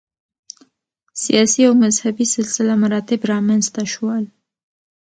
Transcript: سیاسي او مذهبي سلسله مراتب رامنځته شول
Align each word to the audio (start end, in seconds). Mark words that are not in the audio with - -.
سیاسي 1.23 1.61
او 1.67 1.73
مذهبي 1.83 2.25
سلسله 2.35 2.73
مراتب 2.83 3.21
رامنځته 3.31 3.81
شول 3.93 4.23